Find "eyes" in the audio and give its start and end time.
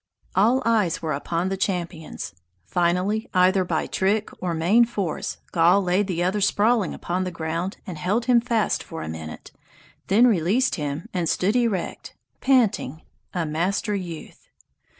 0.65-1.03